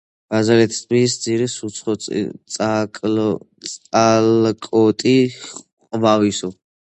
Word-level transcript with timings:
ბაზალეთისა 0.33 0.85
ტბის 0.85 1.17
ძირას 1.25 1.57
უცხო 1.67 1.93
წალკოტი 2.55 5.13
ჰყვავისო. 5.45 6.53